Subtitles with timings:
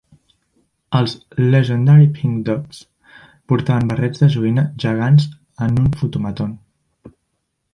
[0.99, 1.11] Els
[1.55, 2.79] Legendary Pink Dots
[3.53, 5.29] portaven barrets de joguina gegants
[5.67, 6.57] en un fotomaton.